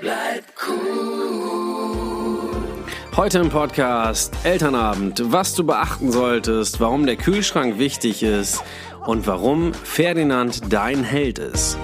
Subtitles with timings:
[0.00, 2.06] Bleib cool.
[3.16, 8.62] Heute im Podcast Elternabend, was du beachten solltest, warum der Kühlschrank wichtig ist
[9.06, 11.78] und warum Ferdinand dein Held ist.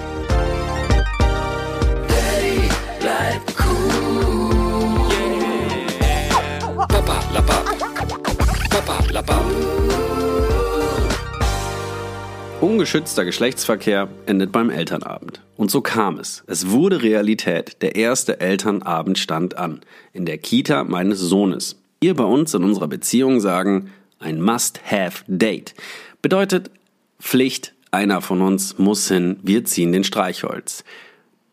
[12.62, 15.42] Ungeschützter Geschlechtsverkehr endet beim Elternabend.
[15.56, 16.44] Und so kam es.
[16.46, 17.82] Es wurde Realität.
[17.82, 19.80] Der erste Elternabend stand an.
[20.12, 21.82] In der Kita meines Sohnes.
[22.00, 23.90] Ihr bei uns in unserer Beziehung sagen,
[24.20, 25.74] ein Must-Have-Date.
[26.22, 26.70] Bedeutet
[27.18, 30.84] Pflicht, einer von uns muss hin, wir ziehen den Streichholz.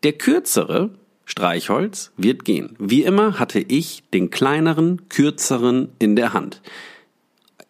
[0.04, 0.90] Der kürzere
[1.24, 2.76] Streichholz wird gehen.
[2.78, 6.62] Wie immer hatte ich den kleineren, kürzeren in der Hand.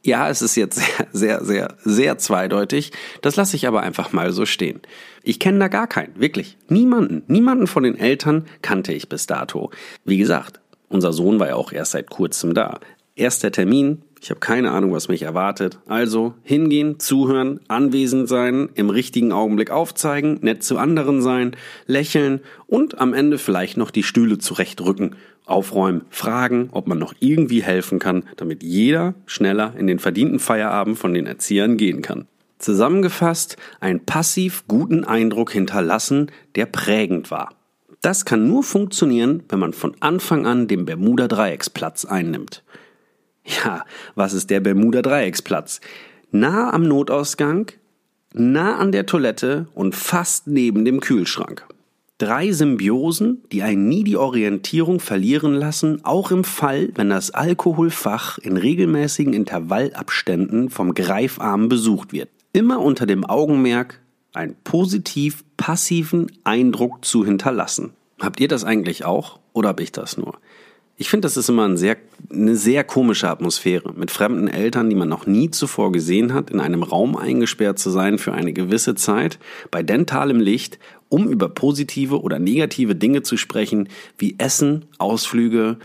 [0.02, 0.76] Ja, es ist jetzt
[1.12, 2.92] sehr, sehr, sehr, sehr zweideutig.
[3.22, 4.80] Das lasse ich aber einfach mal so stehen.
[5.22, 6.56] Ich kenne da gar keinen, wirklich.
[6.68, 7.22] Niemanden.
[7.26, 9.70] Niemanden von den Eltern kannte ich bis dato.
[10.04, 12.80] Wie gesagt, unser Sohn war ja auch erst seit kurzem da.
[13.14, 15.78] Erster Termin, ich habe keine Ahnung, was mich erwartet.
[15.86, 23.00] Also hingehen, zuhören, anwesend sein, im richtigen Augenblick aufzeigen, nett zu anderen sein, lächeln und
[23.00, 28.24] am Ende vielleicht noch die Stühle zurechtrücken, aufräumen, fragen, ob man noch irgendwie helfen kann,
[28.36, 32.26] damit jeder schneller in den verdienten Feierabend von den Erziehern gehen kann.
[32.58, 37.54] Zusammengefasst, einen passiv guten Eindruck hinterlassen, der prägend war.
[38.02, 42.62] Das kann nur funktionieren, wenn man von Anfang an den Bermuda-Dreiecksplatz einnimmt.
[43.44, 45.80] Ja, was ist der Bermuda-Dreiecksplatz?
[46.30, 47.72] Nah am Notausgang,
[48.32, 51.66] nah an der Toilette und fast neben dem Kühlschrank.
[52.20, 58.36] Drei Symbiosen, die einen nie die Orientierung verlieren lassen, auch im Fall, wenn das Alkoholfach
[58.36, 62.28] in regelmäßigen Intervallabständen vom Greifarm besucht wird.
[62.52, 64.02] Immer unter dem Augenmerk,
[64.34, 67.94] einen positiv passiven Eindruck zu hinterlassen.
[68.20, 70.34] Habt ihr das eigentlich auch oder hab ich das nur?
[70.98, 71.96] Ich finde, das ist immer ein sehr,
[72.32, 76.60] eine sehr komische Atmosphäre, mit fremden Eltern, die man noch nie zuvor gesehen hat, in
[76.60, 79.38] einem Raum eingesperrt zu sein für eine gewisse Zeit,
[79.70, 85.78] bei dentalem Licht, um über positive oder negative Dinge zu sprechen, wie Essen, Ausflüge,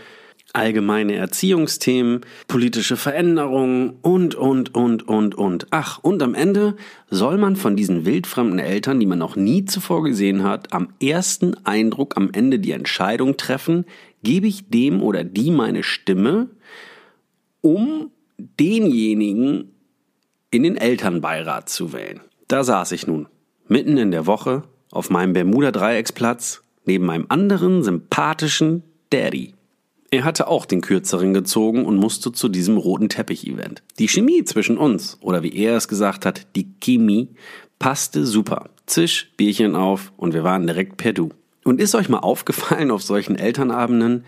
[0.52, 5.66] allgemeine Erziehungsthemen, politische Veränderungen und, und, und, und, und.
[5.70, 6.76] Ach, und am Ende
[7.10, 11.54] soll man von diesen wildfremden Eltern, die man noch nie zuvor gesehen hat, am ersten
[11.66, 13.84] Eindruck am Ende die Entscheidung treffen,
[14.26, 16.48] gebe ich dem oder die meine Stimme,
[17.60, 19.70] um denjenigen
[20.50, 22.20] in den Elternbeirat zu wählen.
[22.48, 23.28] Da saß ich nun,
[23.68, 29.54] mitten in der Woche, auf meinem Bermuda-Dreiecksplatz, neben meinem anderen sympathischen Daddy.
[30.10, 33.84] Er hatte auch den kürzeren gezogen und musste zu diesem roten Teppich-Event.
[34.00, 37.28] Die Chemie zwischen uns, oder wie er es gesagt hat, die Chemie,
[37.78, 38.70] passte super.
[38.86, 41.30] Zisch, Bierchen auf und wir waren direkt per Du.
[41.66, 44.24] Und ist euch mal aufgefallen auf solchen Elternabenden,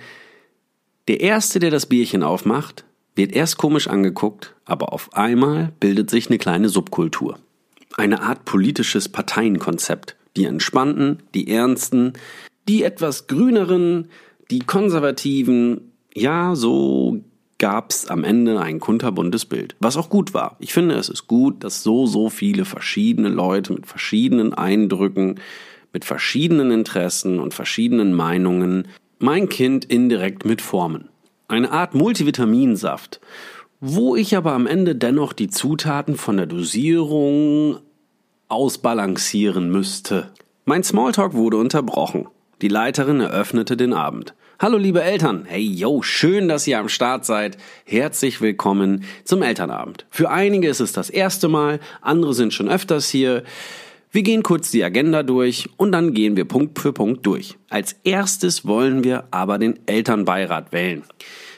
[1.06, 2.84] der Erste, der das Bierchen aufmacht,
[3.14, 7.38] wird erst komisch angeguckt, aber auf einmal bildet sich eine kleine Subkultur.
[7.96, 10.16] Eine Art politisches Parteienkonzept.
[10.36, 12.14] Die Entspannten, die Ernsten,
[12.66, 14.10] die etwas Grüneren,
[14.50, 15.92] die Konservativen.
[16.14, 17.20] Ja, so
[17.58, 20.56] gab's am Ende ein kunterbuntes Bild, was auch gut war.
[20.58, 25.38] Ich finde, es ist gut, dass so, so viele verschiedene Leute mit verschiedenen Eindrücken,
[25.92, 28.88] mit verschiedenen Interessen und verschiedenen Meinungen
[29.18, 31.08] mein Kind indirekt mitformen.
[31.48, 33.20] Eine Art Multivitaminsaft,
[33.80, 37.78] wo ich aber am Ende dennoch die Zutaten von der Dosierung
[38.48, 40.30] ausbalancieren müsste.
[40.64, 42.28] Mein Smalltalk wurde unterbrochen.
[42.60, 44.34] Die Leiterin eröffnete den Abend.
[44.60, 47.56] Hallo liebe Eltern, hey yo, schön, dass ihr am Start seid.
[47.84, 50.04] Herzlich willkommen zum Elternabend.
[50.10, 53.44] Für einige ist es das erste Mal, andere sind schon öfters hier.
[54.10, 57.58] Wir gehen kurz die Agenda durch und dann gehen wir Punkt für Punkt durch.
[57.68, 61.02] Als erstes wollen wir aber den Elternbeirat wählen.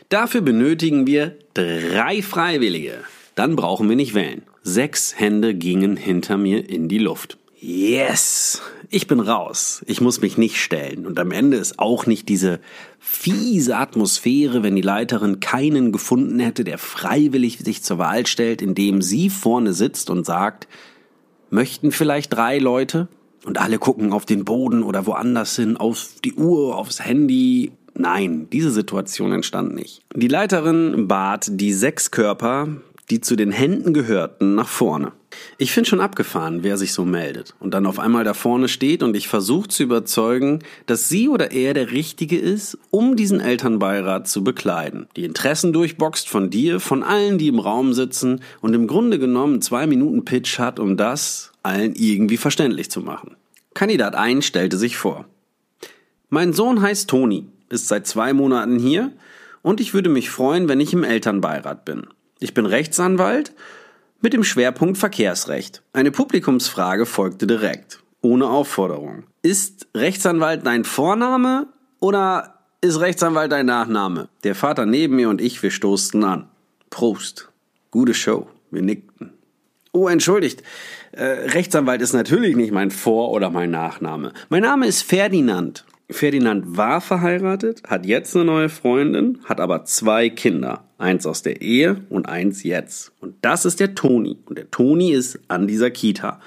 [0.09, 3.05] Dafür benötigen wir drei Freiwillige.
[3.37, 4.43] Dann brauchen wir nicht wählen.
[4.65, 7.39] Sechs Hände gingen hinter mir in die Luft.
[7.61, 8.61] Yes!
[8.89, 9.85] Ich bin raus.
[9.87, 11.07] Ich muss mich nicht stellen.
[11.07, 12.59] Und am Ende ist auch nicht diese
[12.99, 19.03] fiese Atmosphäre, wenn die Leiterin keinen gefunden hätte, der freiwillig sich zur Wahl stellt, indem
[19.03, 20.67] sie vorne sitzt und sagt,
[21.51, 23.09] möchten vielleicht drei Leute?
[23.45, 27.73] Und alle gucken auf den Boden oder woanders hin, auf die Uhr, aufs Handy.
[27.95, 30.03] Nein, diese Situation entstand nicht.
[30.15, 32.69] Die Leiterin bat die sechs Körper,
[33.09, 35.13] die zu den Händen gehörten, nach vorne.
[35.59, 39.03] Ich finde schon abgefahren, wer sich so meldet und dann auf einmal da vorne steht
[39.03, 44.29] und ich versuche zu überzeugen, dass sie oder er der Richtige ist, um diesen Elternbeirat
[44.29, 45.07] zu bekleiden.
[45.17, 49.63] Die Interessen durchboxt von dir, von allen, die im Raum sitzen und im Grunde genommen
[49.63, 53.37] zwei Minuten Pitch hat, um das allen irgendwie verständlich zu machen.
[53.75, 55.27] Kandidat 1 stellte sich vor.
[56.29, 59.13] Mein Sohn heißt Toni, ist seit zwei Monaten hier
[59.63, 62.07] und ich würde mich freuen, wenn ich im Elternbeirat bin.
[62.41, 63.53] Ich bin Rechtsanwalt
[64.21, 65.83] mit dem Schwerpunkt Verkehrsrecht.
[65.93, 69.25] Eine Publikumsfrage folgte direkt, ohne Aufforderung.
[69.43, 71.69] Ist Rechtsanwalt dein Vorname
[72.01, 74.29] oder ist Rechtsanwalt dein Nachname?
[74.45, 76.49] Der Vater neben mir und ich, wir stoßten an.
[76.91, 77.51] Prost.
[77.91, 78.49] Gute Show.
[78.71, 79.33] Wir nickten.
[79.93, 80.63] Oh, entschuldigt.
[81.13, 84.33] Äh, Rechtsanwalt ist natürlich nicht mein Vor- oder mein Nachname.
[84.49, 85.85] Mein Name ist Ferdinand.
[86.11, 90.85] Ferdinand war verheiratet, hat jetzt eine neue Freundin, hat aber zwei Kinder.
[90.99, 93.13] Eins aus der Ehe und eins jetzt.
[93.21, 94.39] Und das ist der Toni.
[94.45, 96.41] Und der Toni ist an dieser Kita.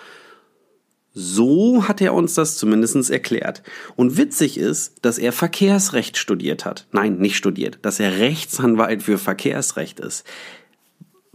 [1.14, 3.62] So hat er uns das zumindest erklärt.
[3.96, 6.88] Und witzig ist, dass er Verkehrsrecht studiert hat.
[6.92, 10.24] Nein, nicht studiert, dass er Rechtsanwalt für Verkehrsrecht ist.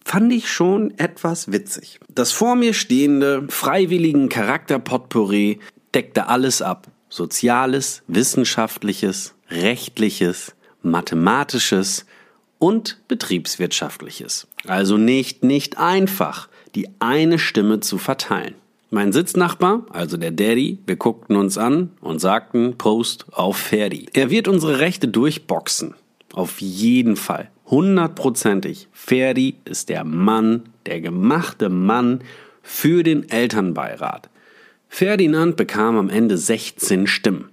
[0.05, 2.01] Fand ich schon etwas witzig.
[2.09, 5.61] Das vor mir stehende freiwilligen Charakterpotpourri
[5.95, 6.89] deckte alles ab.
[7.09, 12.07] Soziales, Wissenschaftliches, Rechtliches, Mathematisches
[12.59, 14.47] und Betriebswirtschaftliches.
[14.67, 18.55] Also nicht, nicht einfach, die eine Stimme zu verteilen.
[18.91, 24.07] Mein Sitznachbar, also der Daddy, wir guckten uns an und sagten Post auf Ferdi.
[24.15, 25.95] Er wird unsere Rechte durchboxen.
[26.33, 27.51] Auf jeden Fall.
[27.67, 28.89] Hundertprozentig.
[28.93, 32.23] Ferdi ist der Mann, der gemachte Mann
[32.63, 34.31] für den Elternbeirat.
[34.89, 37.51] Ferdinand bekam am Ende 16 Stimmen.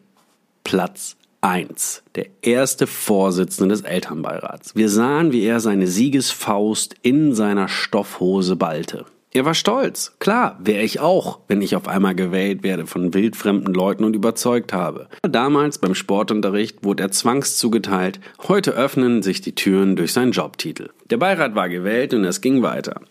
[0.63, 2.01] Platz 1.
[2.15, 4.75] Der erste Vorsitzende des Elternbeirats.
[4.75, 9.05] Wir sahen, wie er seine Siegesfaust in seiner Stoffhose ballte.
[9.31, 10.15] Er war stolz.
[10.19, 14.71] Klar, wäre ich auch, wenn ich auf einmal gewählt werde von wildfremden Leuten und überzeugt
[14.71, 15.07] habe.
[15.21, 18.21] Damals beim Sportunterricht wurde er zwangszugeteilt.
[18.47, 20.89] Heute öffnen sich die Türen durch seinen Jobtitel.
[21.09, 23.01] Der Beirat war gewählt und es ging weiter.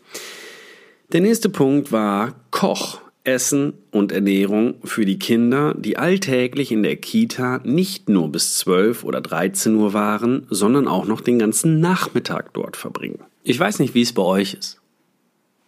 [1.12, 3.03] Der nächste Punkt war Koch.
[3.24, 9.02] Essen und Ernährung für die Kinder, die alltäglich in der Kita nicht nur bis 12
[9.02, 13.20] oder 13 Uhr waren, sondern auch noch den ganzen Nachmittag dort verbringen.
[13.42, 14.80] Ich weiß nicht, wie es bei euch ist.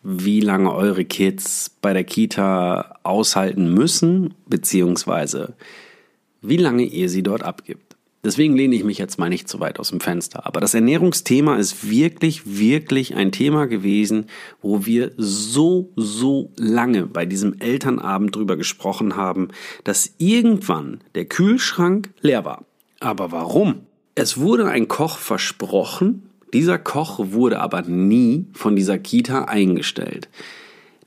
[0.03, 5.55] Wie lange eure Kids bei der Kita aushalten müssen, beziehungsweise
[6.43, 7.86] wie lange ihr sie dort abgibt.
[8.27, 10.47] Deswegen lehne ich mich jetzt mal nicht so weit aus dem Fenster.
[10.47, 14.27] Aber das Ernährungsthema ist wirklich, wirklich ein Thema gewesen,
[14.61, 19.51] wo wir so, so lange bei diesem Elternabend drüber gesprochen haben,
[19.85, 22.65] dass irgendwann der Kühlschrank leer war.
[22.99, 23.83] Aber warum?
[24.17, 30.29] Es wurde ein Koch versprochen, dieser Koch wurde aber nie von dieser Kita eingestellt.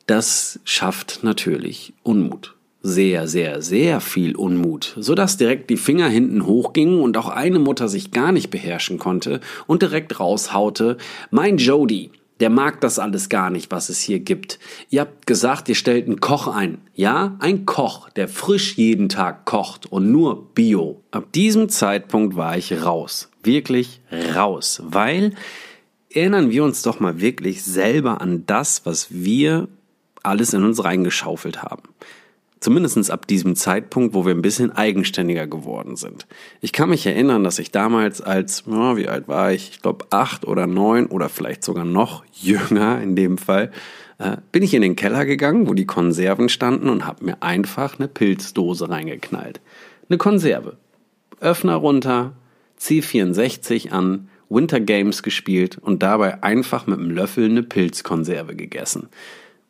[0.06, 7.02] Das schafft natürlich Unmut sehr, sehr, sehr viel Unmut, sodass direkt die Finger hinten hochgingen
[7.02, 10.98] und auch eine Mutter sich gar nicht beherrschen konnte und direkt raushaute,
[11.30, 14.60] mein Jody, der mag das alles gar nicht, was es hier gibt.
[14.90, 16.80] Ihr habt gesagt, ihr stellt einen Koch ein.
[16.96, 21.02] Ja, ein Koch, der frisch jeden Tag kocht und nur Bio.
[21.12, 23.30] Ab diesem Zeitpunkt war ich raus.
[23.44, 24.00] Wirklich
[24.36, 24.82] raus.
[24.86, 25.34] Weil
[26.14, 29.68] erinnern wir uns doch mal wirklich selber an das, was wir
[30.24, 31.84] alles in uns reingeschaufelt haben.
[32.60, 36.28] Zumindest ab diesem Zeitpunkt, wo wir ein bisschen eigenständiger geworden sind.
[36.60, 39.70] Ich kann mich erinnern, dass ich damals als, oh, wie alt war ich?
[39.70, 43.72] Ich glaube acht oder neun oder vielleicht sogar noch jünger in dem Fall,
[44.18, 47.98] äh, bin ich in den Keller gegangen, wo die Konserven standen und habe mir einfach
[47.98, 49.62] eine Pilzdose reingeknallt.
[50.10, 50.76] Eine Konserve.
[51.40, 52.34] Öffner runter,
[52.80, 59.08] C64 an, Winter Games gespielt und dabei einfach mit einem Löffel eine Pilzkonserve gegessen.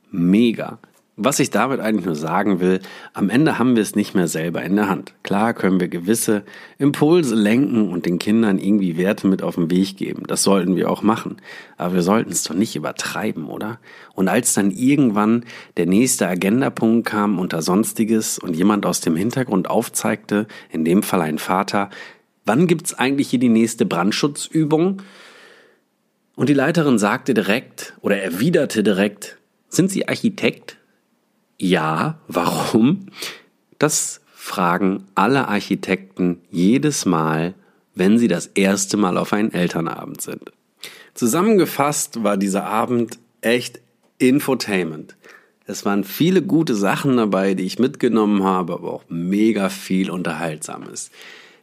[0.09, 0.79] Mega.
[1.21, 2.79] Was ich damit eigentlich nur sagen will,
[3.13, 5.13] am Ende haben wir es nicht mehr selber in der Hand.
[5.21, 6.43] Klar können wir gewisse
[6.77, 10.23] Impulse lenken und den Kindern irgendwie Werte mit auf den Weg geben.
[10.27, 11.35] Das sollten wir auch machen.
[11.75, 13.79] Aber wir sollten es doch nicht übertreiben, oder?
[14.13, 15.43] Und als dann irgendwann
[15.75, 21.19] der nächste Agendapunkt kam unter Sonstiges und jemand aus dem Hintergrund aufzeigte, in dem Fall
[21.19, 21.89] ein Vater,
[22.45, 25.01] wann gibt's eigentlich hier die nächste Brandschutzübung?
[26.37, 30.78] Und die Leiterin sagte direkt oder erwiderte direkt, sind Sie Architekt?
[31.59, 33.07] Ja, warum?
[33.79, 37.53] Das fragen alle Architekten jedes Mal,
[37.95, 40.53] wenn sie das erste Mal auf einen Elternabend sind.
[41.13, 43.81] Zusammengefasst war dieser Abend echt
[44.19, 45.17] Infotainment.
[45.65, 51.11] Es waren viele gute Sachen dabei, die ich mitgenommen habe, aber auch mega viel Unterhaltsames.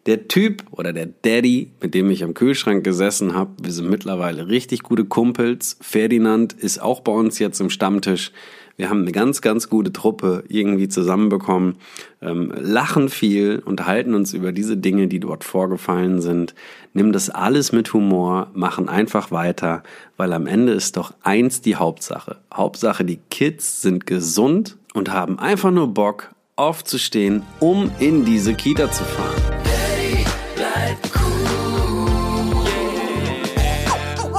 [0.04, 4.46] Der Typ oder der Daddy, mit dem ich am Kühlschrank gesessen habe, wir sind mittlerweile
[4.46, 5.76] richtig gute Kumpels.
[5.80, 8.30] Ferdinand ist auch bei uns jetzt im Stammtisch.
[8.76, 11.76] Wir haben eine ganz, ganz gute Truppe irgendwie zusammenbekommen,
[12.20, 16.54] ähm, lachen viel, unterhalten uns über diese Dinge, die dort vorgefallen sind,
[16.92, 19.82] nehmen das alles mit Humor, machen einfach weiter,
[20.16, 22.36] weil am Ende ist doch eins die Hauptsache.
[22.52, 28.90] Hauptsache, die Kids sind gesund und haben einfach nur Bock, aufzustehen, um in diese Kita
[28.90, 29.42] zu fahren.
[29.64, 31.36] Hey, bleib cool.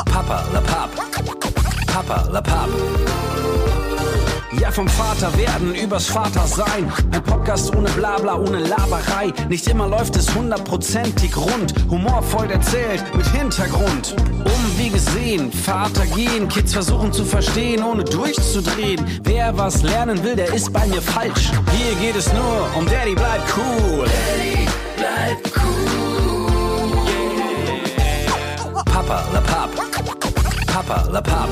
[0.05, 0.89] Papa, la Pap.
[1.87, 2.69] Papa, la Pap.
[4.77, 6.93] Vom Vater werden übers Vater sein.
[7.11, 9.33] Ein Podcast ohne Blabla, ohne Laberei.
[9.49, 11.73] Nicht immer läuft es hundertprozentig rund.
[11.89, 14.15] Humorvoll erzählt, mit Hintergrund.
[14.45, 19.03] Umwege sehen, Vater gehen, Kids versuchen zu verstehen, ohne durchzudrehen.
[19.23, 21.49] Wer was lernen will, der ist bei mir falsch.
[21.75, 24.05] Hier geht es nur um Daddy bleibt cool.
[24.05, 25.87] Daddy, bleib cool.
[28.85, 29.71] Papa la Papp.
[30.67, 31.49] Papa la Papp.